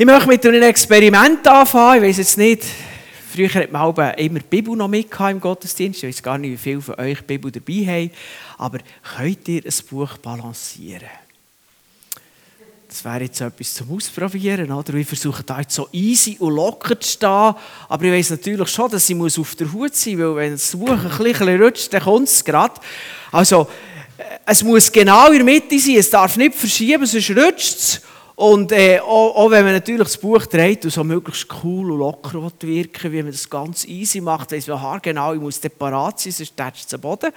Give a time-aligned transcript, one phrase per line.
[0.00, 2.02] Ich möchte mit einem Experiment anfangen.
[2.02, 2.64] Ich weiß jetzt nicht,
[3.30, 6.02] früher hat man immer die Bibel noch mit im Gottesdienst.
[6.02, 8.10] Ich weiß gar nicht, wie viele von euch die Bibel dabei haben.
[8.56, 8.78] Aber
[9.14, 11.10] könnt ihr ein Buch balancieren?
[12.88, 14.72] Das wäre jetzt etwas zum Ausprobieren.
[14.72, 14.94] Oder?
[14.94, 17.54] Ich versuche da jetzt so easy und locker zu stehen.
[17.90, 20.74] Aber ich weiß natürlich schon, dass ich auf der Hut sein muss, weil wenn das
[20.74, 22.80] Buch ein bisschen rutscht, dann kommt es gerade.
[23.30, 23.68] Also,
[24.16, 25.96] äh, es muss genau in der Mitte sein.
[25.96, 28.00] Es darf nicht verschieben, sonst rutscht es.
[28.40, 31.98] Und äh, auch, auch, wenn man natürlich das Buch dreht und so möglichst cool und
[31.98, 36.32] locker wirken wie man das ganz easy macht, weiss man genau, ich muss parat sein,
[36.32, 37.32] sonst tätscht es am Boden.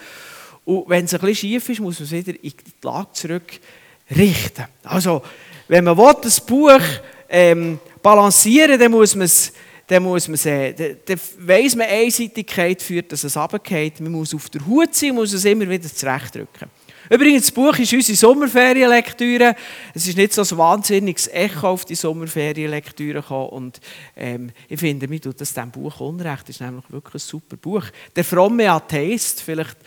[0.64, 4.66] Und wenn es ein bisschen schief ist, muss man es wieder in die Lage zurückrichten.
[4.86, 5.22] Also,
[5.68, 6.80] wenn man will, das Buch
[7.28, 9.52] ähm, balancieren dann muss man es
[9.86, 14.00] dann muss man sehen, dann, dann weiss man, Einseitigkeit führt, dass es runtergeht.
[14.00, 16.70] Man muss auf der Hut sein, muss es immer wieder zurechtdrücken.
[17.14, 19.56] Übrigens, das Buch ist unsere Sommerferienlektüre.
[19.94, 23.50] Es ist nicht so ein wahnsinniges Echo auf die Sommerferienlektüre gekommen.
[23.50, 23.82] Und
[24.18, 26.50] ähm, ich finde, mir tut das diesem Buch unrecht.
[26.50, 27.84] Es ist nämlich wirklich ein super Buch.
[28.16, 29.78] Der fromme Atheist, vielleicht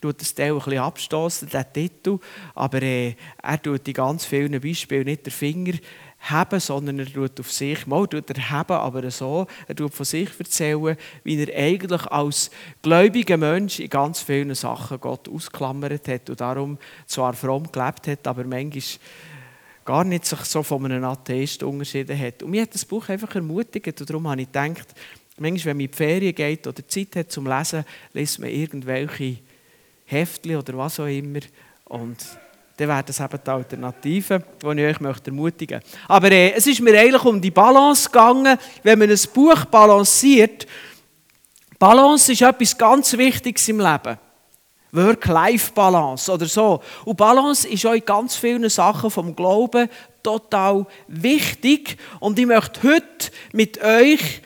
[0.00, 2.20] tut das Teil ein bisschen abstoßen, der Titel,
[2.54, 5.72] aber äh, er tut die ganz vielen Beispielen nicht den Finger
[6.30, 10.04] haben, sondern er tut auf sich, mal tut er haben, aber so, er tut von
[10.04, 12.50] sich erzählen, wie er eigentlich als
[12.82, 18.26] gläubiger Mensch in ganz vielen Sachen Gott ausklammert hat und darum zwar fromm gelebt hat,
[18.26, 18.82] aber manchmal
[19.84, 22.42] gar nicht sich so von einem Atheist unterschieden hat.
[22.42, 24.94] Und mir hat das Buch einfach ermutigt und darum habe ich gedacht,
[25.38, 29.38] manchmal, wenn man in die Ferien geht oder Zeit hat zum Lesen, liest man irgendwelche
[30.04, 31.40] Heftchen oder was auch immer
[31.84, 32.18] und
[32.76, 35.98] dann wäre das eben die Alternative, die ich euch möchte ermutigen möchte.
[36.08, 40.66] Aber äh, es ist mir eigentlich um die Balance gegangen, wenn man ein Buch balanciert.
[41.78, 44.18] Balance ist etwas ganz Wichtiges im Leben.
[44.92, 46.82] Work-Life-Balance oder so.
[47.04, 49.88] Und Balance ist auch in ganz vielen Sachen vom Glauben
[50.22, 51.96] total wichtig.
[52.20, 54.42] Und ich möchte heute mit euch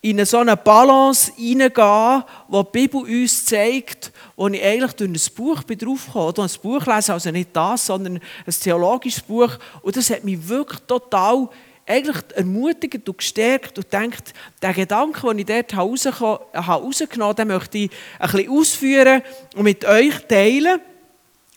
[0.00, 4.11] in so eine Balance hineingehen, wo die Bibel uns zeigt,
[4.42, 6.44] wo ich eigentlich durch ein Buch bin draufgekommen bin.
[6.44, 9.56] Ein Buch lesen, also nicht das, sondern ein theologisches Buch.
[9.82, 11.48] Und das hat mich wirklich total
[11.86, 17.78] eigentlich ermutigt und gestärkt und denkt, der Gedanke, den ich dort rausgenommen habe, den möchte
[17.78, 19.22] ich ein bisschen ausführen
[19.54, 20.80] und mit euch teilen.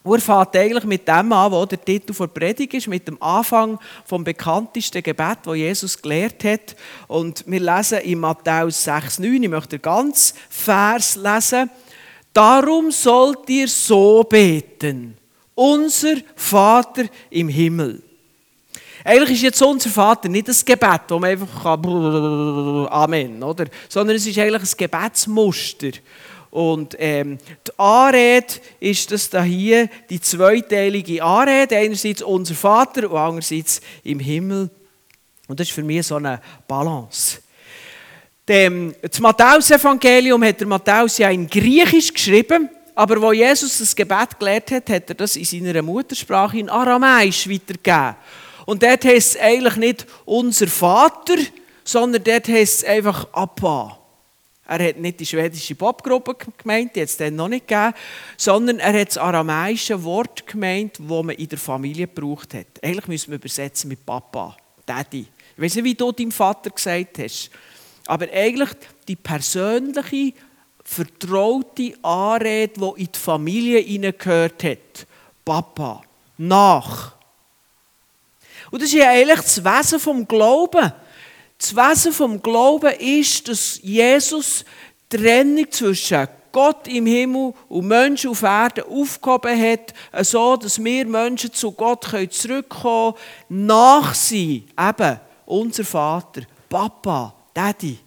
[0.03, 3.19] Und er fängt eigentlich mit dem an, was der Titel der Predigt ist, mit dem
[3.19, 6.75] Anfang vom bekanntesten Gebet, das Jesus gelehrt hat.
[7.07, 11.71] Und wir lesen in Matthäus 6,9, ich möchte den ganzen Vers lesen.
[12.35, 15.17] Darum sollt ihr so beten.
[15.55, 18.03] Unser Vater im Himmel.
[19.05, 21.65] Eigentlich ist jetzt unser Vater nicht ein Gebet, wo man einfach
[22.91, 23.67] Amen, oder?
[23.87, 25.91] Sondern es ist eigentlich ein Gebetsmuster.
[26.51, 31.77] Und ähm, die Anrede ist das da hier, die zweiteilige Anrede.
[31.77, 34.69] Einerseits unser Vater und andererseits im Himmel.
[35.47, 37.39] Und das ist für mich so eine Balance.
[38.47, 44.37] Dem, das Matthäus-Evangelium hat der Matthäus ja in Griechisch geschrieben, aber wo Jesus das Gebet
[44.39, 48.15] gelehrt hat, hat er das in seiner Muttersprache in Aramäisch weitergegeben.
[48.65, 51.35] Und dort heißt es eigentlich nicht unser Vater,
[51.83, 53.99] sondern dort heißt es einfach Appa.
[54.67, 57.93] Er hat nicht die schwedische Popgruppe gemeint, die hat es dann noch nicht gegeben,
[58.35, 62.65] sondern er hat das aramäische Wort gemeint, das man in der Familie gebraucht hat.
[62.81, 65.27] Eigentlich müssen wir übersetzen mit Papa, Daddy.
[65.55, 67.51] Ich weiß nicht, wie du deinem Vater gesagt hast,
[68.07, 68.69] aber eigentlich
[69.07, 70.33] die persönliche,
[70.83, 75.07] vertraute Anrede, die in die Familie hineingehört hat.
[75.43, 76.01] Papa,
[76.37, 77.13] nach.
[78.71, 80.91] Und das ist ja eigentlich das Wesen vom Glauben.
[81.57, 84.65] Das Wesen vom Glauben ist, dass Jesus
[85.11, 89.93] die Trennung zwischen Gott im Himmel und Menschen auf Erden aufgehoben hat,
[90.25, 93.15] so dass wir Menschen zu Gott zurückkommen
[93.49, 97.97] können, nach sie, eben unser Vater, Papa, Daddy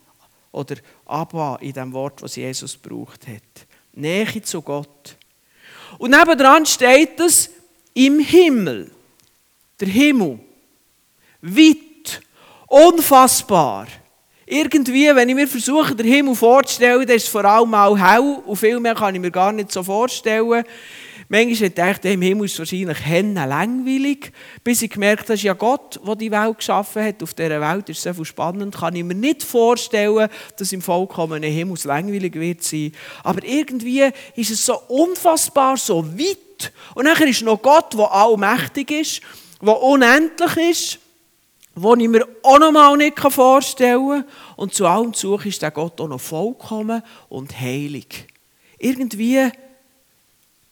[0.53, 0.77] oder
[1.07, 3.67] Abba in dem Wort, was Jesus gebraucht hat.
[3.95, 5.17] Nähe zu Gott.
[5.99, 7.51] Und nebenan steht es
[7.95, 8.93] im Himmel.
[9.81, 10.39] Der Himmel.
[11.41, 11.89] Weit
[12.69, 13.87] Unfassbar.
[14.45, 18.57] Irgendwie, wenn ich mir versuche, den Himmel vorzustellen, dann ist vor allem auch hell und
[18.57, 20.65] viel mehr kann ich mir gar nicht so vorstellen.
[21.31, 24.33] Manchmal dachte ich, im Himmel ist es wahrscheinlich henne langweilig,
[24.65, 27.23] bis ich gemerkt habe, ist ja Gott, der die Welt geschaffen hat.
[27.23, 30.81] Auf dieser Welt ist es so viel spannend, kann ich mir nicht vorstellen, dass im
[30.81, 32.93] vollkommenen Himmel es langweilig wird sein.
[33.25, 36.73] Aber irgendwie ist es so unfassbar, so weit.
[36.95, 39.21] Und dann ist noch Gott, der allmächtig ist,
[39.61, 40.99] der unendlich ist
[41.81, 44.25] die ich mir auch noch mal nicht vorstellen kann.
[44.57, 48.27] Und zu allem Zug ist der Gott auch noch vollkommen und heilig.
[48.79, 49.49] Irgendwie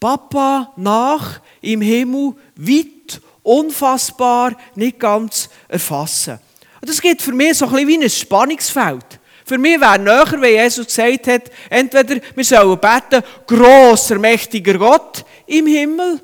[0.01, 6.39] Papa nach im Himmel, weit, unfassbar, nicht ganz erfassen.
[6.81, 9.21] Und das geht für mich so ein bisschen wie ein Spannungsfeld.
[9.45, 15.25] Für mich wäre näher, wenn Jesus gesagt hat, entweder wir sollen beten, grosser, mächtiger Gott
[15.47, 16.21] im Himmel,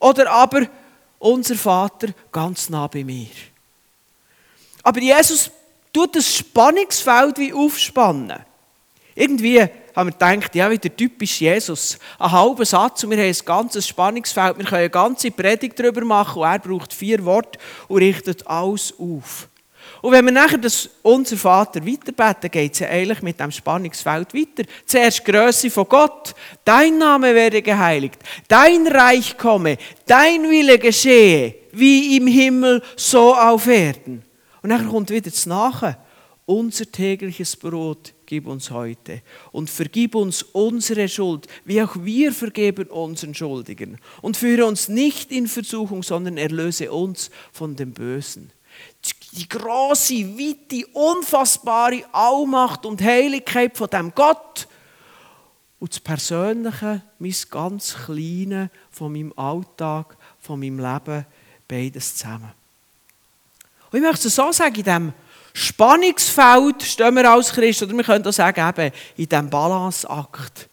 [0.00, 0.66] oder aber
[1.18, 3.28] unser Vater ganz nah bei mir.
[4.82, 5.50] Aber Jesus
[5.92, 8.44] tut das Spannungsfeld wie aufspannen.
[9.14, 11.98] Irgendwie haben wir gedacht, ja, wie der typisch Jesus.
[12.18, 14.58] Ein halber Satz und wir haben ein ganzes Spannungsfeld.
[14.58, 17.58] Wir können eine ganze Predigt darüber machen und er braucht vier Worte
[17.88, 19.48] und richtet alles auf.
[20.02, 24.34] Und wenn wir nachher das Unser Vater weiterbeten, geht es ja eigentlich mit dem Spannungsfeld
[24.34, 24.68] weiter.
[24.84, 26.34] Zuerst Größe von Gott.
[26.64, 28.18] Dein Name werde geheiligt.
[28.48, 29.78] Dein Reich komme.
[30.06, 31.54] Dein Wille geschehe.
[31.72, 34.22] Wie im Himmel, so auf Erden.
[34.62, 35.98] Und dann kommt wieder das Nachher.
[36.46, 39.22] Unser tägliches Brot gib uns heute
[39.52, 43.98] und vergib uns unsere Schuld, wie auch wir vergeben unseren Schuldigen.
[44.22, 48.50] Und führe uns nicht in Versuchung, sondern erlöse uns von dem Bösen
[49.32, 54.68] die große, weite, unfassbare Allmacht und Heiligkeit von dem Gott
[55.80, 61.26] und das Persönliche, mein ganz Kleine von meinem Alltag, von meinem Leben,
[61.66, 62.52] beides zusammen.
[63.90, 65.12] Und ich möchte es so sagen, in diesem
[65.54, 70.68] Spannungsfeld stehen wir als Christ, oder wir können auch sagen, eben in diesem Balanceakt.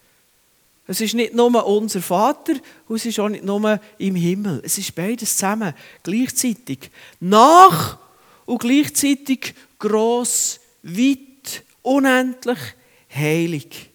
[0.88, 2.54] Es ist nicht nur unser Vater
[2.88, 4.60] und es ist auch nicht nur im Himmel.
[4.64, 6.90] Es ist beides zusammen, gleichzeitig.
[7.20, 7.96] Nach
[8.44, 12.58] und gleichzeitig gross, weit, unendlich,
[13.14, 13.91] heilig.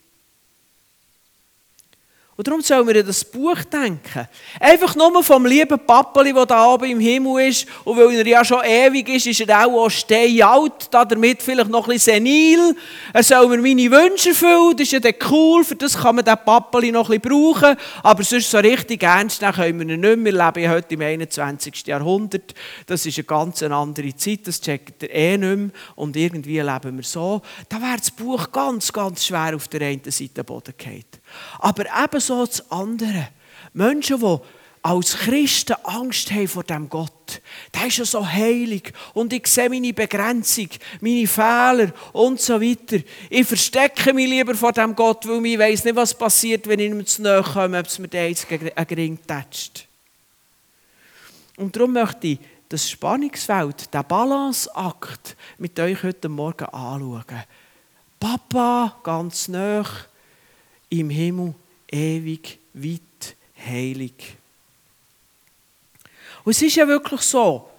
[2.38, 4.28] Und darum sollen wir an das Buch denken.
[4.60, 7.66] Einfach nur vom lieben Pappeli, der da oben im Himmel ist.
[7.84, 11.88] Und weil er ja schon ewig ist, ist er auch, auch steinalt, damit vielleicht noch
[11.88, 12.76] ein bisschen senil.
[13.12, 16.26] Er soll mir meine Wünsche erfüllen, das ist ja dann cool, für das kann man
[16.26, 17.76] den Pappeli noch ein bisschen brauchen.
[18.04, 20.34] Aber sonst so richtig ernst nehmen können wir ihn nicht mehr.
[20.34, 21.88] Wir leben ja heute im 21.
[21.88, 22.54] Jahrhundert.
[22.86, 25.70] Das ist eine ganz andere Zeit, das checkt ihr eh nicht mehr.
[25.96, 27.42] Und irgendwie leben wir so.
[27.68, 31.04] Da wäre das Buch ganz, ganz schwer auf der einen Seite Boden gefallen.
[31.60, 33.30] Aber ebenso das andere.
[33.74, 34.38] Menschen, die
[34.88, 37.42] als Christen Angst haben vor dem Gott.
[37.74, 40.70] Der ist ja so heilig und ich sehe meine Begrenzung,
[41.02, 43.04] meine Fehler und so weiter.
[43.30, 46.90] Ich verstecke mich lieber vor dem Gott, weil ich weiß nicht, was passiert, wenn ich
[46.90, 49.88] ihm zu nahe komme, ob es mir der jetzt ein Gring tätscht.
[51.58, 52.40] Und darum möchte ich
[52.70, 57.44] das Spannungsfeld, den Balanceakt mit euch heute Morgen anschauen.
[58.20, 59.86] Papa ganz nah,
[60.90, 61.54] im Himmel
[61.92, 63.36] ewig, weit,
[63.66, 64.38] heilig.
[66.44, 67.70] Und es ist ja wirklich so,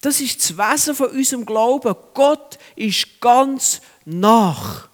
[0.00, 1.94] das ist das Wesen von unserem Glauben.
[2.14, 4.88] Gott ist ganz nach.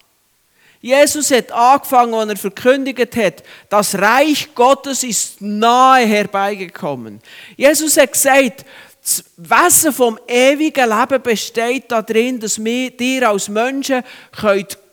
[0.80, 7.20] Jesus hat angefangen, als er verkündigt hat, das Reich Gottes ist nahe herbeigekommen.
[7.56, 8.64] Jesus hat gesagt,
[9.02, 14.02] das Wesen vom ewigen Leben besteht darin, dass wir, dir als Menschen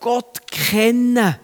[0.00, 1.41] Gott kennen können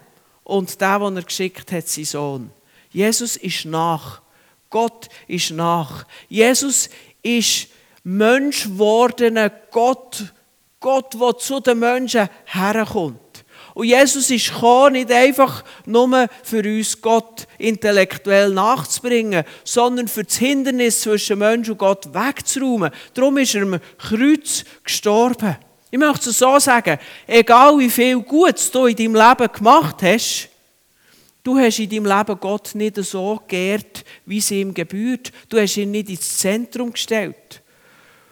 [0.49, 2.51] und der, den er geschickt hat, sein Sohn.
[2.91, 4.23] Jesus ist nach.
[4.71, 6.07] Gott ist nach.
[6.29, 6.89] Jesus
[7.23, 7.69] ist
[8.03, 10.33] Mensch gewordener Gott.
[10.81, 13.45] Gott, der zu den Menschen herkommt.
[13.75, 20.37] Und Jesus ist gekommen, nicht einfach nur für uns Gott intellektuell nachzubringen, sondern für das
[20.37, 22.91] Hindernis zwischen Mensch und Gott wegzuräumen.
[23.13, 25.57] Darum ist er am Kreuz gestorben.
[25.91, 30.49] Ich möchte es so sagen, egal wie viel Gutes du in deinem Leben gemacht hast,
[31.43, 35.33] du hast in deinem Leben Gott nicht so geehrt, wie es ihm gebührt.
[35.49, 37.63] Du hast ihn nicht ins Zentrum gestellt.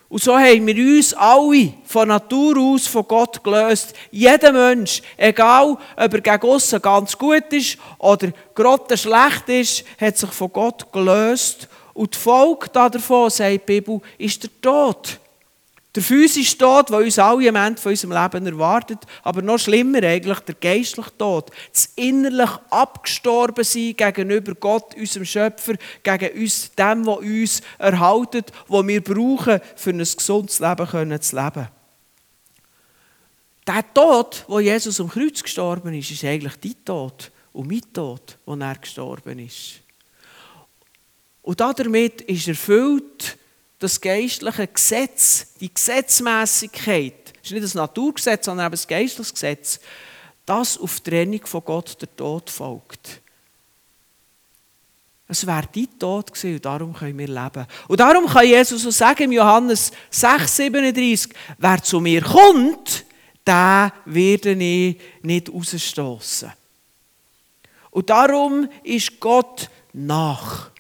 [0.08, 3.94] Und so haben wir uns alle von Natur aus von Gott gelöst.
[4.10, 10.16] Jeder Mensch, egal ob er gegen aussen ganz gut ist oder gerade schlecht ist, hat
[10.16, 11.68] sich von Gott gelöst.
[11.94, 15.18] Und die Folge davon, sagt die Bibel, ist der Tod.
[15.96, 20.02] Der physische Tod, der uns alle am Ende von unserem Leben erwartet, aber noch schlimmer
[20.02, 21.50] eigentlich der geistliche Tod.
[21.72, 25.72] Das innerlich abgestorben sein gegenüber Gott, unserem Schöpfer,
[26.02, 31.68] gegen uns, dem, was uns erhaltet, was wir brauchen, für ein gesundes Leben zu leben.
[33.66, 38.36] Der Tod, wo Jesus am Kreuz gestorben ist, ist eigentlich dein Tod und mein Tod,
[38.44, 39.80] wo er gestorben ist.
[41.40, 43.38] Und damit ist erfüllt,
[43.78, 49.80] das geistliche Gesetz, die Gesetzmäßigkeit, ist nicht das Naturgesetz, sondern das geistliche Gesetz,
[50.45, 53.21] das auf Trennung von Gott der Tod folgt.
[55.28, 57.66] Es wäre dein Tod gewesen und darum können wir leben.
[57.88, 63.04] Und darum kann Jesus so sagen im Johannes 6, 37, wer zu mir kommt,
[63.47, 66.52] den werde ich nicht rausstoßen.
[67.90, 70.71] Und darum ist Gott nach.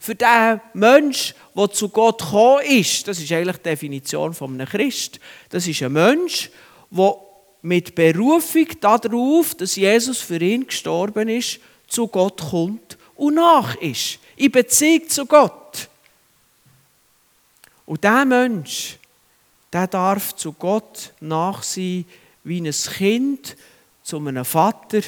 [0.00, 4.66] Für den Mensch, der zu Gott gekommen ist, das ist eigentlich die Definition von einem
[4.66, 6.50] Christ, das ist ein Mensch,
[6.90, 7.16] der
[7.62, 14.18] mit Berufung darauf, dass Jesus für ihn gestorben ist, zu Gott kommt und nach ist,
[14.36, 15.88] in Beziehung zu Gott.
[17.86, 18.98] Und dieser Mensch,
[19.72, 22.04] der darf zu Gott nach sein
[22.44, 23.56] wie ein Kind
[24.02, 25.00] zu einem Vater,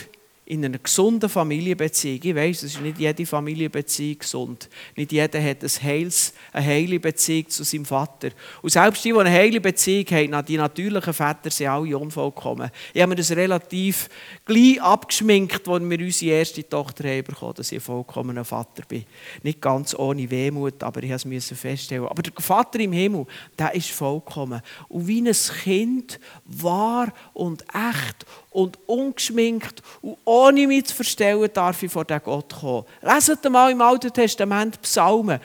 [0.51, 2.19] in einer gesunden Familienbeziehung.
[2.25, 4.69] Ich weiß, es ist nicht jede Familienbeziehung gesund.
[4.97, 8.31] Nicht jeder hat ein Heils, eine heile Beziehung zu seinem Vater.
[8.61, 12.69] Und selbst die, die eine heile Beziehung haben, die natürlichen Väter sind alle unvollkommen.
[12.93, 14.09] Ich habe mir das relativ
[14.45, 19.05] gleich abgeschminkt, als wir unsere erste Tochter haben bekommen, dass ich ein vollkommener Vater bin.
[19.45, 22.07] Nicht ganz ohne Wehmut, aber ich musste es feststellen.
[22.07, 23.25] Aber der Vater im Himmel,
[23.57, 24.61] der ist vollkommen.
[24.89, 31.83] Und wie ein Kind, wahr und echt und ungeschminkt und ohne mich zu verstellen, darf
[31.83, 32.85] ich vor den Gott kommen.
[33.03, 35.41] Leset mal im Alten Testament Psalmen.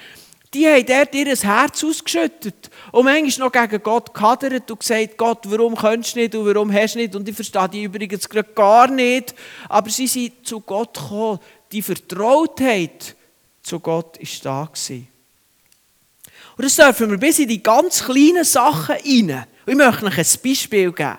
[0.53, 5.39] Die haben dort ihr Herz ausgeschüttet und manchmal noch gegen Gott gehadert und gesagt, Gott,
[5.45, 7.13] warum kannst du nicht und warum hast du nicht?
[7.13, 9.35] Und ich verstehe die übrigens gar nicht.
[9.67, 11.39] Aber sie sind zu Gott gekommen.
[11.73, 13.15] Die Vertrautheit
[13.63, 14.65] zu Gott war da.
[14.71, 15.07] Gewesen.
[16.57, 19.45] Und das dürfen wir bis in die ganz kleinen Sachen rein.
[19.65, 21.17] Und ich möchte euch ein Beispiel geben.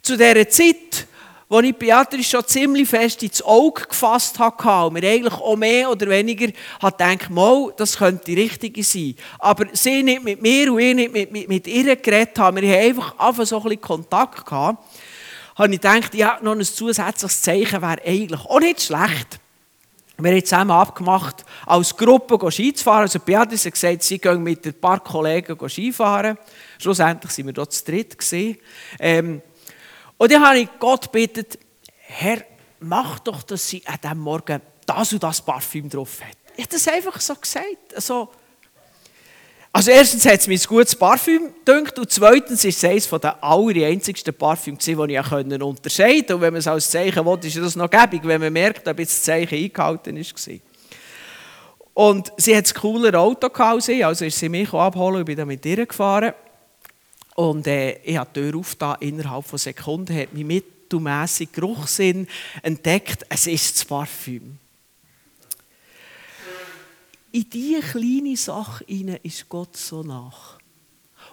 [0.00, 1.06] Zu dieser Zeit,
[1.48, 5.90] wo ich Beatrice schon ziemlich fest ins Auge gefasst hatte und mir eigentlich auch mehr
[5.90, 9.14] oder weniger hat gedacht, mal, das könnte die richtige sein.
[9.38, 12.60] Aber sie nicht mit mir und ich nicht mit, mit, mit ihr geredet haben.
[12.60, 14.82] Wir haben einfach, einfach so ein bisschen Kontakt gehabt.
[15.54, 19.38] Habe ich gedacht, ja, noch ein zusätzliches Zeichen wäre eigentlich auch nicht schlecht.
[20.18, 23.02] Wir haben zusammen abgemacht, als Gruppe Ski zu fahren.
[23.02, 26.38] Also Beatrice hat gesagt, sie gehen mit ein paar Kollegen Skifahren.
[26.78, 28.16] Schlussendlich waren wir dort zu dritt.
[30.18, 31.46] Und dann habe ich Gott gebeten,
[31.98, 32.42] Herr,
[32.80, 36.36] mach doch, dass sie an diesem Morgen das und das Parfüm drauf hat.
[36.56, 37.94] Ich habe das einfach so gesagt.
[37.94, 38.30] Also,
[39.72, 43.44] also erstens hat es mir ein gutes Parfüm gedacht und zweitens ist es eines der
[43.44, 46.34] allereinzigsten Parfüm, die ich unterscheiden konnte.
[46.34, 48.96] Und wenn man es als Zeichen will, ist das noch gäbig, wenn man merkt, ob
[48.96, 50.50] das Zeichen eingehalten ist.
[51.92, 55.36] Und sie hat ein cooles Auto als ich, also ist sie mich abholen und bin
[55.36, 56.32] dann mit ihr gefahren.
[57.36, 62.26] Und äh, ich habe die Tür aufgetan, innerhalb von Sekunden hat mein mittelmässig Geruchssinn
[62.62, 64.58] entdeckt, es ist das Parfüm.
[67.32, 68.84] In diese kleine Sache
[69.22, 70.58] ist Gott so nach.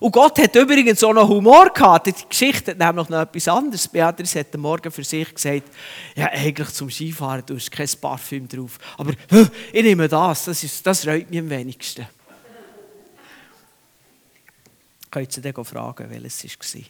[0.01, 2.07] Und Gott hat übrigens auch noch Humor gehabt.
[2.07, 3.87] Die Geschichte hat nämlich noch etwas anderes.
[3.87, 5.69] Beatrice hat am Morgen für sich gesagt,
[6.17, 8.77] ja, eigentlich zum Skifahren, du hast kein Parfüm drauf.
[8.97, 9.13] Aber
[9.71, 12.05] ich nehme das, das, ist, das reut mich am wenigsten.
[15.13, 16.81] Könnt ihr dann fragen, welches es war.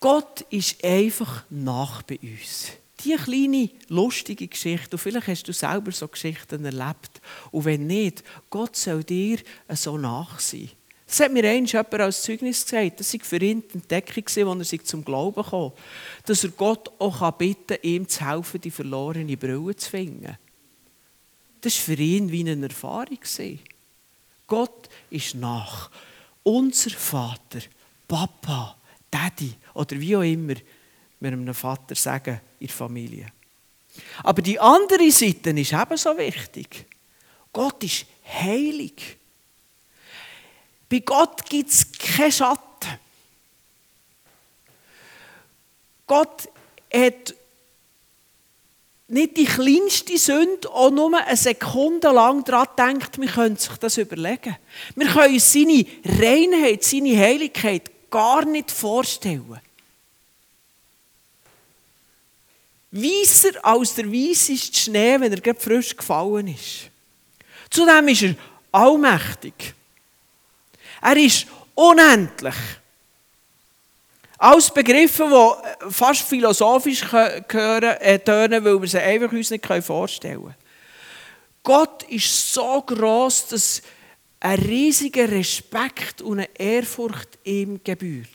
[0.00, 2.72] Gott ist einfach nach bei uns.
[3.04, 7.20] Diese kleine, lustige Geschichte, und vielleicht hast du selber so Geschichten erlebt.
[7.52, 10.70] Und wenn nicht, Gott soll dir so nach sein.
[11.06, 12.98] Das hat mir einmal jemand als Zeugnis gesagt.
[12.98, 15.70] Das war für ihn die Entdeckung, als er zum Glauben kam.
[16.26, 20.36] Dass er Gott auch bitten kann, ihm zu helfen, die verlorene Brille zu finden.
[21.60, 23.18] Das war für ihn wie eine Erfahrung.
[24.52, 25.90] Gott ist nach.
[26.42, 27.60] Unser Vater,
[28.06, 28.76] Papa,
[29.10, 30.56] Daddy oder wie auch immer
[31.20, 33.32] wir einem Vater sagen in der Familie.
[34.22, 36.84] Aber die andere Seite ist ebenso wichtig.
[37.50, 39.16] Gott ist heilig.
[40.86, 42.98] Bei Gott gibt es keinen Schatten.
[46.06, 46.46] Gott
[46.92, 47.34] hat
[49.12, 53.98] nicht die kleinste Sünde auch nur eine Sekunde lang daran denkt, wir können sich das
[53.98, 54.56] überlegen.
[54.96, 59.60] Wir können uns seine Reinheit, seine Heiligkeit gar nicht vorstellen.
[62.90, 66.90] Weißer als der weißeste Schnee, wenn er gerade frisch gefallen ist.
[67.70, 68.34] Zudem ist er
[68.72, 69.74] allmächtig.
[71.02, 72.54] Er ist unendlich.
[74.42, 77.02] Alles Begriffe, die fast philosophisch
[77.46, 80.54] gehören, äh, tönen, weil wir sie einfach uns nicht vorstellen können.
[81.62, 83.82] Gott ist so groß, dass
[84.40, 88.26] ein riesiger Respekt und eine Ehrfurcht ihm gebührt.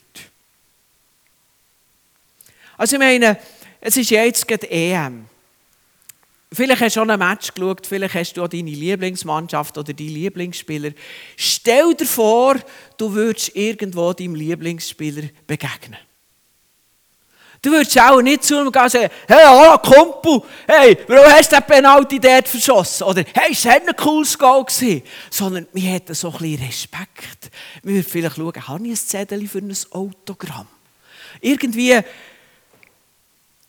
[2.78, 3.36] Also ich meine,
[3.78, 5.26] es ist jetzt gerade EM.
[6.50, 10.08] Vielleicht hast du schon ein Match geschaut, vielleicht hast du auch deine Lieblingsmannschaft oder deinen
[10.08, 10.92] Lieblingsspieler.
[11.36, 12.56] Stell dir vor,
[12.96, 15.98] du würdest irgendwo deinem Lieblingsspieler begegnen.
[17.60, 21.50] Du würdest auch nicht zu ihm gehen und sagen, hey, hallo Kumpel, hey, warum hast
[21.50, 23.02] du den Penalty dort verschossen?
[23.04, 25.02] Oder, hey, es hat ein cooles Goal gewesen.
[25.28, 27.50] Sondern wir hätten so ein bisschen Respekt.
[27.82, 30.68] Wir würden vielleicht schauen, habe ich ein Zettel für ein Autogramm?
[31.40, 31.98] Irgendwie,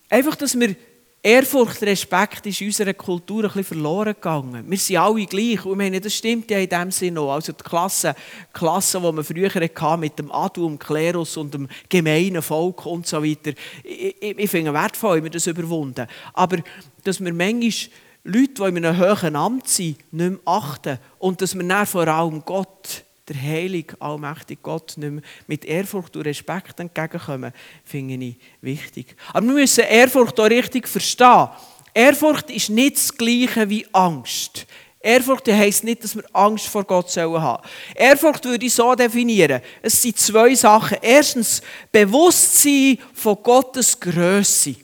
[0.10, 0.76] einfach, dass wir
[1.22, 4.64] Ehrfurcht, Respekt ist in unserer Kultur ein bisschen verloren gegangen.
[4.70, 5.66] Wir sind alle gleich.
[5.66, 7.34] Und ich meine, das stimmt ja in dem Sinne auch.
[7.34, 8.16] Also die Klasse,
[8.54, 13.06] Klasse, die man früher hatte, mit dem Adu, dem Klerus und dem gemeinen Volk und
[13.06, 13.52] so weiter.
[13.84, 16.08] Ich, ich, ich finde es wertvoll, wenn wir das überwunden.
[16.34, 16.60] Aber
[17.04, 17.92] dass wir manchmal
[18.24, 22.08] Leute, die in einem hohen Amt sind, nicht mehr achten und dass wir dann vor
[22.08, 28.36] allem Gott der heilige, allmächtige Gott nicht mehr mit Ehrfurcht und Respekt entgegenkommen, finde ich
[28.62, 29.16] wichtig.
[29.34, 31.50] Aber wir müssen Ehrfurcht auch richtig verstehen.
[31.94, 34.66] Ehrfurcht ist nicht das Gleiche wie Angst.
[35.02, 37.58] Ehrfurcht heisst nicht, dass wir Angst vor Gott haben sollen
[37.96, 39.62] Ehrfurcht würde ich so definieren.
[39.82, 40.98] Es sind zwei Sachen.
[41.02, 44.76] Erstens, Bewusstsein von Gottes Größe.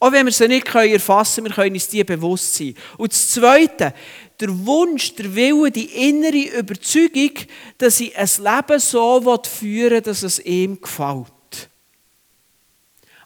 [0.00, 2.74] Auch wenn wir sie nicht erfassen können, wir können uns die bewusst sein.
[2.98, 3.94] Und das Zweite,
[4.40, 7.32] der Wunsch, der Wille, die innere Überzeugung,
[7.78, 11.70] dass ich ein Leben so führen will, dass es ihm gefällt.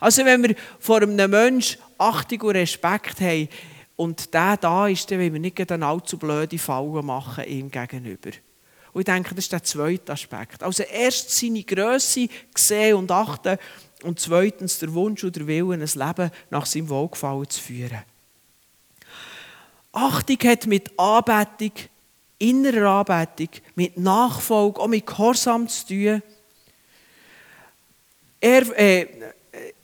[0.00, 3.48] Also wenn wir vor einem Menschen Achtung und Respekt haben
[3.96, 8.30] und der da ist, dann wollen wir nicht eine allzu blöde Falle machen ihm gegenüber.
[8.92, 10.62] Und ich denke, das ist der zweite Aspekt.
[10.62, 13.58] Also erst seine Größe sehen und achten
[14.02, 18.04] und zweitens der Wunsch und der Wille, ein Leben nach seinem Wohlgefallen zu führen.
[19.92, 21.72] Achtung hat mit Anbetung,
[22.38, 26.22] innerer Anbetung, mit Nachfolge, auch mit Gehorsam zu tun.
[28.40, 29.06] Er, äh,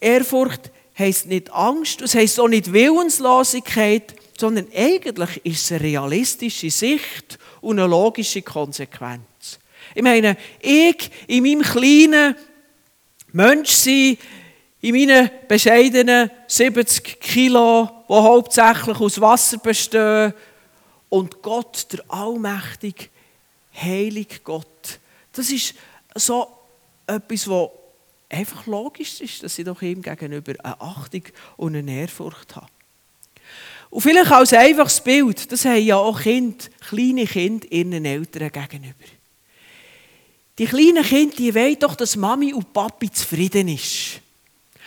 [0.00, 6.70] Ehrfurcht heisst nicht Angst, es heisst auch nicht Willenslosigkeit, sondern eigentlich ist es eine realistische
[6.70, 9.58] Sicht und eine logische Konsequenz.
[9.94, 12.34] Ich meine, ich in meinem kleinen
[13.32, 14.18] Menschsein,
[14.80, 20.34] in meinen bescheidenen 70 Kilo, die hauptsächlich aus Wasser bestehen,
[21.14, 23.04] und Gott, der allmächtige,
[23.72, 24.98] heilige Gott.
[25.32, 25.74] Das ist
[26.14, 26.48] so
[27.06, 27.68] etwas, was
[28.28, 31.22] einfach logisch ist, dass ich doch ihm gegenüber eine Achtung
[31.56, 32.66] und eine Ehrfurcht habe.
[33.90, 39.04] Und vielleicht als einfaches Bild, das haben ja auch Kinder, kleine Kinder ihren Eltern gegenüber.
[40.58, 44.20] Die kleinen Kinder, die wollen doch, dass Mami und Papi zufrieden ist.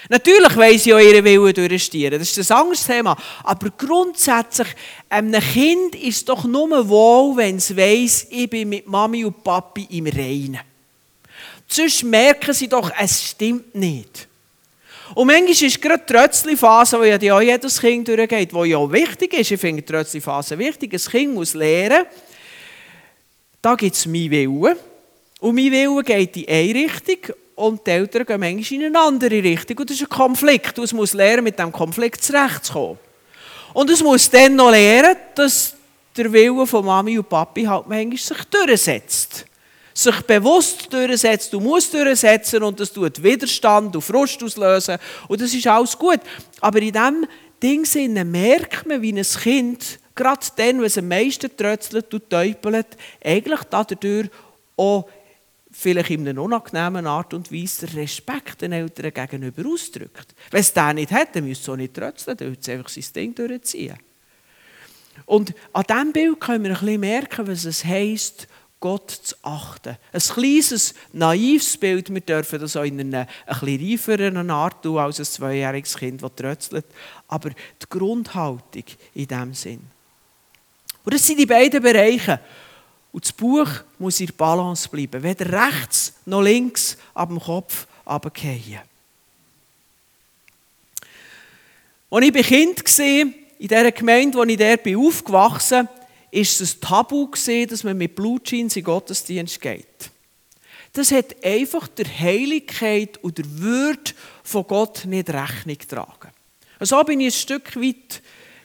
[0.09, 3.17] Natürlich wollen sie auch ihre Willen durchstieren, das ist ein anderes Thema.
[3.43, 4.67] Aber grundsätzlich,
[5.09, 9.87] einem Kind ist doch nur wohl, wenn es weiss, ich bin mit Mami und Papi
[9.91, 10.59] im Reinen.
[11.67, 14.27] Sonst merken sie doch, es stimmt nicht.
[15.15, 18.91] Und manchmal ist gerade die Trötzli-Phase, die ja auch jedes Kind durchgeht, die ja auch
[18.91, 19.51] wichtig ist.
[19.51, 20.93] Ich finde die Trötzli-Phase wichtig.
[20.93, 22.05] Ein Kind muss lernen,
[23.61, 24.75] da gibt es mein Willen.
[25.39, 29.43] Und mein Willen geht in eine Richtung und die Eltern gehen manchmal in eine andere
[29.43, 29.79] Richtung.
[29.79, 30.77] Und das ist ein Konflikt.
[30.77, 32.99] Und es muss lernen, mit diesem Konflikt zurechtzukommen.
[33.73, 35.73] Und es muss dann noch lernen, dass
[36.15, 39.45] der Wille von Mami und Papi halt manchmal sich durchsetzt.
[39.91, 44.97] Sich bewusst durchsetzt, du musst durchsetzen und das tut Widerstand und Frust auslösen.
[45.27, 46.19] Und das ist alles gut.
[46.61, 47.25] Aber in diesem
[47.63, 52.87] Ding merkt man, wie ein Kind, gerade dann, wenn es am meisten trötzelt und täupelt,
[53.25, 54.29] eigentlich dadurch
[54.77, 55.07] auch
[55.79, 60.33] vielleicht in einer unangenehmen Art und Weise Respekt den Eltern gegenüber ausdrückt.
[60.49, 62.89] Wenn es den nicht hat, dann müsste es auch nicht trötzeln, dann würde es einfach
[62.89, 63.97] sein Ding durchziehen.
[65.27, 68.47] Und an diesem Bild können wir ein bisschen merken, was es heisst,
[68.79, 69.97] Gott zu achten.
[70.11, 74.97] Ein kleines, naives Bild, wir dürfen das auch in einer ein bisschen reiferen Art tun
[74.97, 76.85] als ein zweijähriges Kind, das trötzelt.
[77.27, 79.81] Aber die Grundhaltung in diesem Sinn.
[81.03, 82.39] Und das sind die beiden Bereiche.
[83.17, 85.23] Und das Buch muss in Balance bleiben.
[85.23, 88.81] Weder rechts noch links ab dem Kopf runterfallen.
[92.11, 95.87] Als ich Kind war, in dieser Gemeinde, wo ich dort bin, aufgewachsen
[96.29, 97.27] bin, war es ein Tabu,
[97.67, 100.11] dass man mit Blutjeans in den Gottesdienst geht.
[100.93, 104.11] Das hat einfach der Heiligkeit und der Würde
[104.43, 106.29] von Gott nicht Rechnung getragen.
[106.81, 108.21] So bin ich ein Stück weit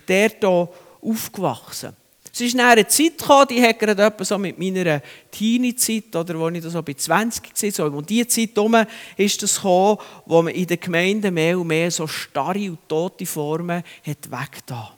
[0.07, 1.97] dort aufgewachsen.
[2.35, 6.39] Es ist nach einer Zeit gekommen, die hat gerade etwa so mit meiner Teenie-Zeit, oder
[6.39, 8.87] wo ich da so bei 20 war, so um diese Zeit herum
[9.19, 13.27] ist das gekommen, wo man in den Gemeinden mehr und mehr so starre und tote
[13.27, 14.89] Formen hat weggetan.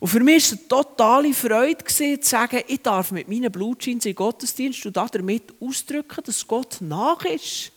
[0.00, 4.00] Und für mich war es eine totale Freude, zu sagen, ich darf mit meinen Blutscheinen
[4.00, 7.73] in Gottesdienst und damit ausdrücken, dass Gott nach ist.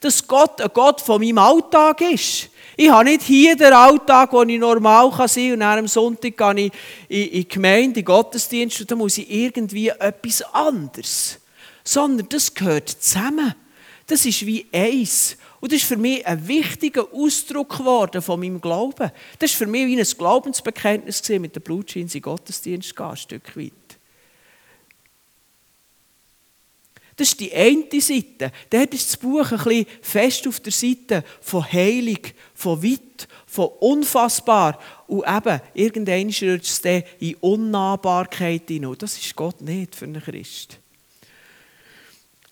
[0.00, 2.48] Dass Gott ein Gott von meinem Alltag ist.
[2.76, 6.36] Ich habe nicht hier den Alltag, wo ich normal sein kann und dann am Sonntag
[6.36, 6.72] gehe ich
[7.08, 11.38] in die Gemeinde, in Gottesdienst und dann muss ich irgendwie etwas anderes.
[11.84, 13.54] Sondern das gehört zusammen.
[14.06, 15.36] Das ist wie eins.
[15.60, 19.12] Und das ist für mich ein wichtiger Ausdruck geworden von meinem Glauben.
[19.38, 23.56] Das ist für mich wie ein Glaubensbekenntnis mit der Blutschein in den Gottesdienst ein Stück
[23.56, 23.72] weit.
[27.16, 28.52] Das ist die eine Seite.
[28.70, 33.68] Dort ist das Buch ein bisschen fest auf der Seite von heilig, von weit, von
[33.80, 34.78] unfassbar.
[35.06, 38.96] Und eben, irgendwann rutscht es in Unnahbarkeit hinein.
[38.98, 40.78] Das ist Gott nicht für einen Christ.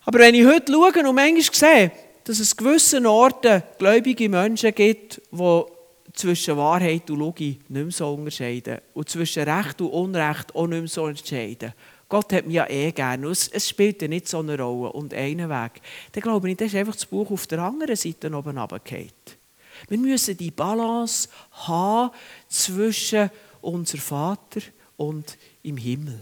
[0.05, 1.91] Aber wenn ich heute schaue und manchmal sehe,
[2.23, 5.63] dass es gewissen Orten gläubige Menschen gibt, die
[6.13, 10.79] zwischen Wahrheit und Logik nicht mehr so unterscheiden und zwischen Recht und Unrecht auch nicht
[10.79, 11.73] mehr so unterscheiden.
[12.11, 13.27] Gott hat mich ja eh gerne.
[13.29, 15.81] Es, es spielt ja nicht so eine Rolle und einen Weg.
[16.11, 19.09] Dann glaube ich, das ist einfach das Buch auf der anderen Seite oben runtergefallen.
[19.87, 22.11] Wir müssen die Balance haben
[22.49, 24.59] zwischen unser Vater
[24.97, 26.21] und im Himmel.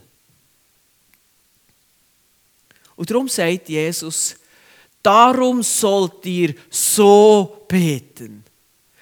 [2.96, 4.36] Und darum sagt Jesus,
[5.02, 8.44] darum sollt ihr so beten.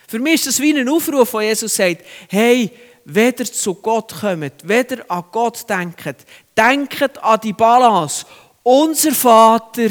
[0.08, 2.72] Für mich ist das wie ein Aufruf, wo Jesus sagt, hey,
[3.10, 6.26] weder zu Gott kommt, weder an Gott denkt,
[6.58, 8.26] denkt an die Balance.
[8.64, 9.90] Unser Vater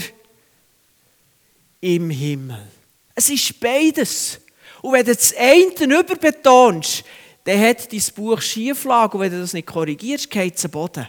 [1.81, 2.66] im Himmel.
[3.14, 4.38] Es ist beides.
[4.83, 7.05] Und wenn du das eine überbetonst,
[7.44, 11.07] dann hat dein Buch Schieflage und wenn du das nicht korrigierst, geht es am Boden.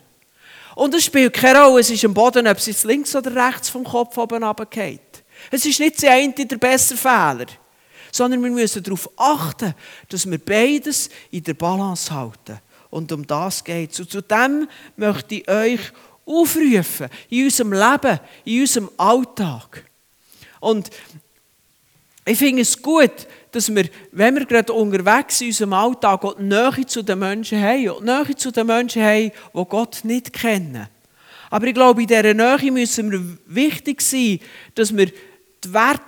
[0.76, 3.67] Und es spielt keine Rolle, es ist am Boden, ob es jetzt links oder rechts
[3.67, 5.02] vom Kopf oben runtergeht.
[5.52, 7.48] Es ist nicht der eine der bessere Fehler,
[8.17, 9.73] sondern wir müssen darauf achten,
[10.10, 12.60] dass wir beides in der Balance halten.
[12.89, 13.99] Und um das geht es.
[13.99, 15.80] Und zu dem möchte ich euch
[16.25, 19.86] aufrufen, in unserem Leben, in unserem Alltag.
[20.60, 20.89] Und
[22.25, 26.38] ich finde es gut, dass wir, wenn wir gerade unterwegs sind in unserem Alltag, auch
[26.38, 27.89] Nähe zu den Menschen haben.
[27.89, 30.88] Und die Nähe zu den Menschen haben, die Gott nicht kennen.
[31.49, 34.39] Aber ich glaube, in dieser Nähe müssen wir wichtig sein,
[34.75, 36.03] dass wir die Werte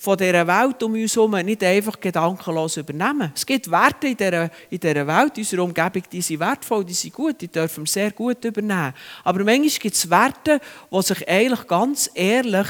[0.00, 3.32] von dieser Welt um uns herum nicht einfach gedankenlos übernehmen.
[3.34, 6.94] Es gibt Werte in dieser, in dieser Welt, in unserer Umgebung, die sind wertvoll, die
[6.94, 8.94] sind gut, die dürfen wir sehr gut übernehmen.
[9.24, 10.58] Aber manchmal gibt es Werte,
[10.90, 12.66] die sich eigentlich ganz ehrlich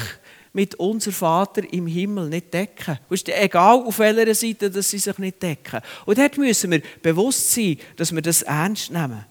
[0.51, 2.99] mit unser Vater im Himmel nicht decken.
[3.09, 5.79] Ist egal, auf welcher Seite dass sie sich nicht decken.
[6.05, 9.23] Und dort müssen wir bewusst sein, dass wir das ernst nehmen.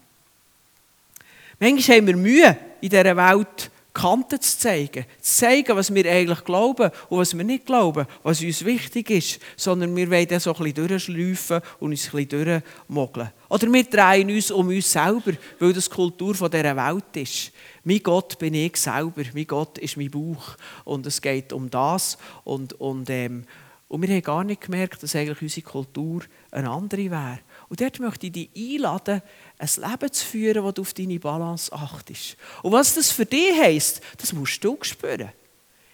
[1.58, 5.05] Manchmal haben wir Mühe, in dieser Welt Kanten zu zeigen.
[5.20, 9.40] Zu zeigen, was wir eigentlich glauben und was wir nicht glauben, was uns wichtig ist.
[9.57, 13.31] Sondern wir wollen so ein bisschen durchschleifen und uns ein bisschen durchmogeln.
[13.48, 17.53] Oder wir drehen uns um uns selber, weil das die Kultur dieser Welt ist.
[17.83, 20.57] Mein Gott bin ich selber, mein Gott ist mein Bauch.
[20.85, 22.16] Und es geht um das.
[22.44, 23.44] Und, und, ähm,
[23.88, 26.22] und wir haben gar nicht gemerkt, dass eigentlich unsere Kultur
[26.53, 27.40] eine andere wäre.
[27.70, 29.22] Und dort möchte ich dich einladen,
[29.56, 32.37] ein Leben zu führen, wo du auf deine Balance achtest.
[32.64, 35.30] Und was das für dich heisst, das musst du spüren.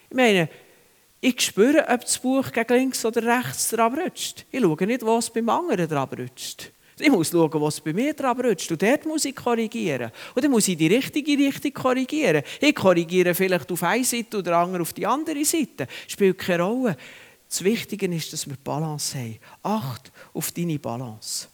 [0.09, 0.49] Ich meine,
[1.21, 4.47] ich spüre, ob das Buch gegen links oder rechts dran rutscht.
[4.51, 6.73] Ich schaue nicht, was beim anderen dran rutscht.
[6.99, 8.73] Ich muss schauen, was bei mir dran rutscht.
[8.73, 10.11] Und dort muss ich korrigieren.
[10.35, 12.43] Und dann muss ich die richtige Richtung korrigieren.
[12.59, 15.89] Ich korrigiere vielleicht auf eine Seite oder andere auf die andere Seite.
[16.09, 16.97] Spielt keine Rolle.
[17.47, 19.39] Das Wichtige ist, dass wir Balance haben.
[19.63, 21.49] Acht auf deine Balance.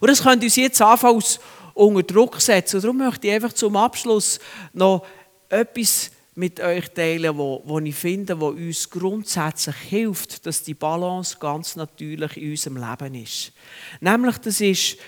[0.00, 1.40] Und das könnte uns jetzt anfangs
[1.74, 2.76] unter Druck setzen.
[2.76, 4.38] Und darum möchte ich einfach zum Abschluss
[4.72, 5.06] noch
[5.48, 11.36] etwas mit euch teilen, wo, wo ich finde, wo uns grundsätzlich hilft, dass die Balance
[11.40, 13.52] ganz natürlich in unserem Leben ist.
[14.00, 14.98] Nämlich, das ist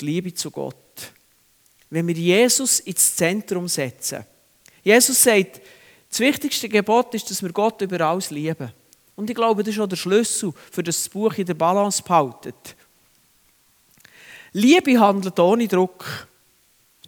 [0.00, 0.76] die Liebe zu Gott.
[1.88, 4.24] Wenn wir Jesus ins Zentrum setzen.
[4.82, 5.60] Jesus sagt,
[6.08, 8.72] das wichtigste Gebot ist, dass wir Gott über alles lieben.
[9.16, 12.76] Und ich glaube, das ist auch der Schlüssel, für das, Buch in der Balance behaltet.
[14.52, 16.26] Liebe handelt ohne Druck,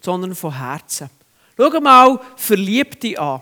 [0.01, 1.09] sondern von Herzen.
[1.57, 3.41] Schau mal Verliebte an.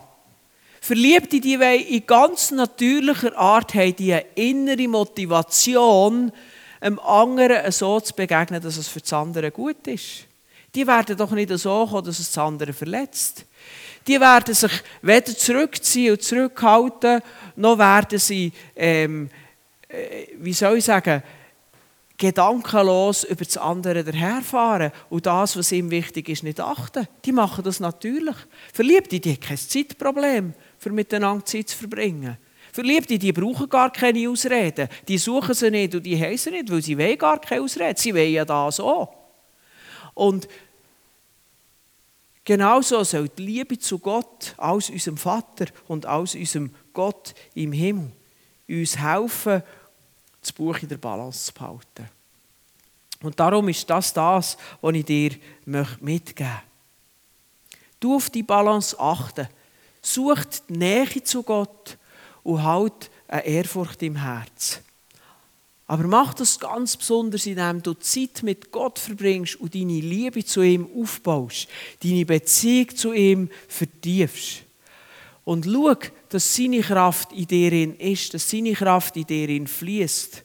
[0.80, 6.32] Verliebte, die in ganz natürlicher Art haben die eine innere Motivation,
[6.80, 10.26] einem anderen so zu begegnen, dass es für das andere gut ist.
[10.74, 13.44] Die werden doch nicht so kommen, dass es das andere verletzt.
[14.06, 17.22] Die werden sich weder zurückziehen und zurückhalten,
[17.54, 19.30] noch werden sie, ähm,
[19.88, 21.22] äh, wie soll ich sagen,
[22.22, 27.08] gedankenlos über das andere daherfahren und das, was ihm wichtig ist, nicht achten.
[27.24, 28.36] Die machen das natürlich.
[28.72, 32.38] Verliebte, die haben kein Zeitproblem, für miteinander Zeit zu verbringen.
[32.72, 34.88] Verliebte, die brauchen gar keine Ausreden.
[35.08, 37.96] Die suchen sie nicht und die sie nicht, weil sie wollen gar keine Ausreden.
[37.96, 39.12] Sie wollen ja das auch.
[40.14, 40.46] Und
[42.44, 48.12] genauso soll die Liebe zu Gott, aus unserem Vater und aus unserem Gott im Himmel,
[48.68, 49.64] uns helfen,
[50.42, 52.08] das Buch in der Balance zu behalten.
[53.22, 55.30] Und darum ist das das, was ich dir
[55.64, 56.46] mitgeben möchte.
[58.00, 59.48] Du auf die Balance achten.
[60.02, 61.96] Such die Nähe zu Gott
[62.42, 64.80] und halt eine Ehrfurcht im Herz.
[65.86, 70.62] Aber mach das ganz besonders, indem du Zeit mit Gott verbringst und deine Liebe zu
[70.62, 71.68] ihm aufbaust,
[72.02, 74.64] deine Beziehung zu ihm vertiefst.
[75.44, 75.94] Und schau,
[76.28, 80.44] dass seine Kraft in dir ist, dass seine Kraft in dir fließt.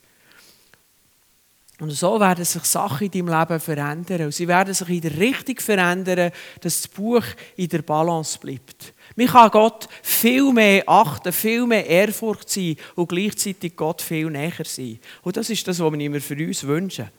[1.80, 4.26] Und so werden sich Sachen in deinem Leben verändern.
[4.26, 6.32] Und sie werden sich in der Richtung verändern,
[6.62, 7.24] dass das Buch
[7.56, 8.96] in der Balance bleibt.
[9.16, 14.66] Man kann Gott viel mehr achten, viel mehr Ehrfurcht sein und gleichzeitig Gott viel näher
[14.66, 15.00] sein.
[15.22, 17.12] Und das ist das, was wir immer für uns wünschen.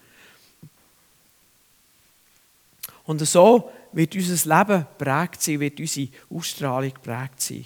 [3.09, 7.65] Und so wird unser Leben prägt sein, wird unsere Ausstrahlung prägt sein.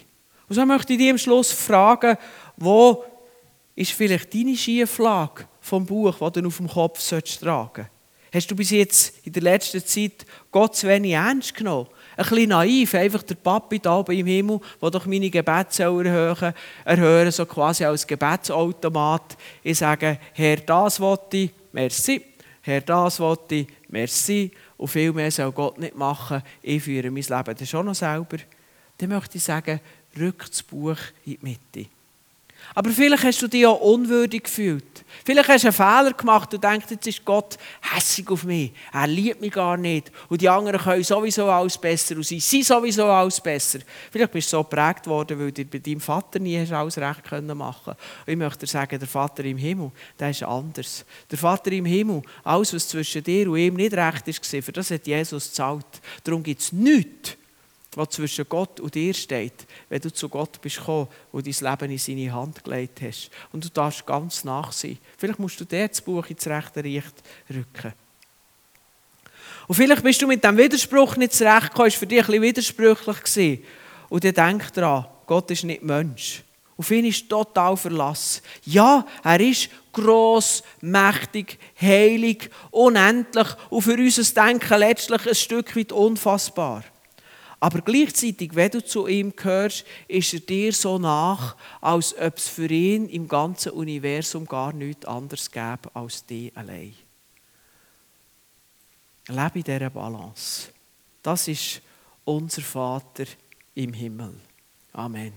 [0.49, 2.17] Und so möchte ich dich am Schluss fragen,
[2.57, 3.05] wo
[3.75, 7.91] ist vielleicht deine Schieflage vom Buch, das du auf dem Kopf tragen solltest?
[8.33, 11.89] Hast du bis jetzt in der letzten Zeit Gott zu wenig ernst genommen?
[12.17, 16.55] Ein bisschen naiv, einfach der Papi da oben im Himmel, der doch meine Gebete erhören,
[16.85, 19.37] erhören so quasi als Gebetsautomat.
[19.65, 22.23] Ich sage, Herr, das wollte ich, merci.
[22.63, 24.53] Herr, das wollte ich, merci.
[24.83, 26.43] Und viel mehr soll Gott nicht machen.
[26.61, 28.39] Ich führe mein Leben dann schon noch selber.
[28.99, 29.79] Dann möchte ich sagen,
[30.19, 31.89] rück das Buch in die Mitte.
[32.75, 35.05] Aber vielleicht hast du dich auch unwürdig gefühlt.
[35.25, 38.73] Vielleicht hast du einen Fehler gemacht und denkst, jetzt ist Gott hässig auf mich.
[38.93, 40.11] Er liebt mich gar nicht.
[40.29, 43.81] Und die anderen können sowieso alles besser und sie sind sowieso alles besser.
[44.11, 47.57] Vielleicht bist du so geprägt worden, weil du bei deinem Vater nie alles recht können
[47.57, 47.95] machen
[48.27, 51.05] Und ich möchte dir sagen, der Vater im Himmel, der ist anders.
[51.31, 54.91] Der Vater im Himmel, alles, was zwischen dir und ihm nicht recht ist, für das
[54.91, 55.87] hat Jesus gezahlt.
[56.25, 57.37] Darum gibt es nichts,
[57.95, 61.93] was zwischen Gott und dir steht, wenn du zu Gott bist gekommen und dein Leben
[61.93, 63.31] in seine Hand gelegt hast.
[63.53, 64.99] Und du darfst ganz nach sein.
[65.19, 67.15] Vielleicht musst du dir das Buch ins rechte Licht
[67.51, 67.93] rücken.
[69.69, 73.23] Und vielleicht bist du mit dem Widerspruch nicht zurechtgekommen, ist für dich ein bisschen widersprüchlich
[73.23, 73.65] gewesen.
[74.09, 76.43] Und dann denk daran, Gott ist nicht Mensch.
[76.77, 78.43] Auf ihn ist total Verlass.
[78.65, 85.93] Ja, er ist gross, mächtig, heilig, unendlich und für unser Denken letztlich ein Stück weit
[85.93, 86.83] unfassbar.
[87.63, 92.49] Aber gleichzeitig, wenn du zu ihm gehörst, ist er dir so nach, als ob es
[92.49, 96.93] für ihn im ganzen Universum gar nichts anderes gäbe als dich allein.
[99.29, 100.71] Lebe in dieser Balance.
[101.23, 101.81] Das ist
[102.25, 103.27] unser Vater
[103.77, 104.35] im Himmel.
[104.93, 105.33] Amen.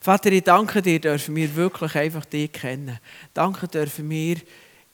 [0.00, 3.00] Vater, ich danke dir, dürfen wir wirklich einfach dich kennen.
[3.34, 4.36] Danke dürfen wir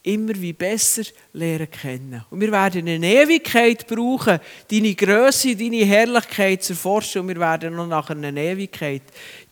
[0.09, 1.03] immer wie besser
[1.35, 2.25] lernen kennen.
[2.31, 4.41] Und wir werden eine Ewigkeit brauchen,
[4.71, 7.23] deine Größe, deine Herrlichkeit zu erforschen.
[7.23, 9.03] Und wir werden noch nach einer Ewigkeit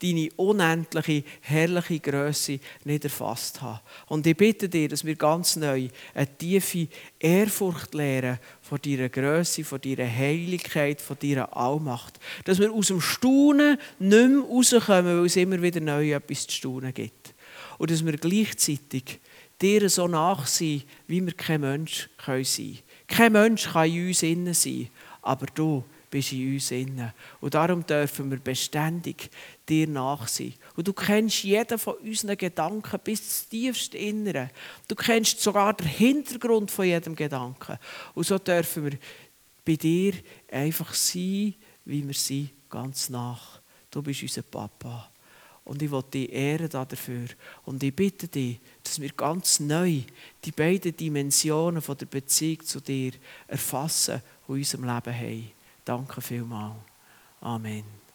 [0.03, 3.81] deine unendliche, herrliche Größe nicht erfasst haben.
[4.07, 6.89] Und ich bitte dir, dass wir ganz neu eine tiefe
[7.19, 12.19] Ehrfurcht lernen von deiner Größe, von deiner Heiligkeit, von deiner Allmacht.
[12.47, 16.57] Dass wir aus dem Staunen nicht mehr rauskommen, weil es immer wieder neu etwas zu
[16.57, 17.35] staunen gibt.
[17.77, 19.21] Und dass wir gleichzeitig
[19.61, 22.79] dir so nach sein, wie wir kein Mensch sein können.
[23.09, 24.89] Kein Mensch kann in uns innen sein,
[25.23, 27.13] aber du bist in uns innen.
[27.41, 29.31] Und darum dürfen wir beständig
[29.69, 30.55] dir nach sein.
[30.77, 34.51] Und du kennst jeden von unseren Gedanken bis ins tiefste Innere.
[34.89, 37.79] Du kennst sogar den Hintergrund von jedem Gedanken.
[38.15, 38.99] Und so dürfen wir
[39.65, 40.15] bei dir
[40.51, 43.61] einfach sein, wie wir sind, ganz nach.
[43.91, 45.11] Du bist unser Papa.
[45.65, 47.27] Und ich will dich ehren dafür.
[47.65, 50.03] Und ich bitte dich, dass wir ganz neu
[50.45, 53.13] die beiden Dimensionen von der Beziehung zu dir
[53.49, 55.51] erfassen und in unserem Leben haben.
[55.85, 56.77] Danke vielmals.
[57.41, 58.06] Amen.